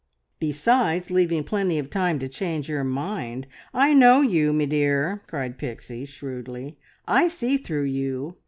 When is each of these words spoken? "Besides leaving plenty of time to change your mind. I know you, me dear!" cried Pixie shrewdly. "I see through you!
"Besides 0.39 1.11
leaving 1.11 1.43
plenty 1.43 1.77
of 1.77 1.91
time 1.91 2.17
to 2.17 2.27
change 2.27 2.67
your 2.67 2.83
mind. 2.83 3.45
I 3.71 3.93
know 3.93 4.21
you, 4.21 4.51
me 4.51 4.65
dear!" 4.65 5.21
cried 5.27 5.59
Pixie 5.59 6.05
shrewdly. 6.05 6.79
"I 7.07 7.27
see 7.27 7.57
through 7.57 7.83
you! 7.83 8.35